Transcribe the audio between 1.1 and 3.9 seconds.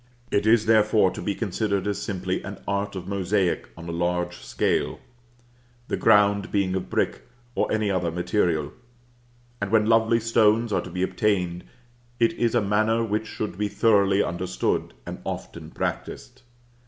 to be considered as simply an art of mosaic on